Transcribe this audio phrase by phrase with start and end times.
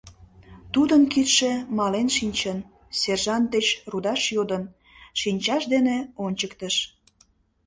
[0.73, 2.59] Тудын кидше мален шинчын,
[2.99, 4.63] сержант деч рудаш йодын,
[5.19, 6.75] шинчаж дене ончыктыш.